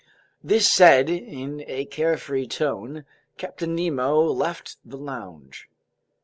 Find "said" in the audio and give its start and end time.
0.67-1.11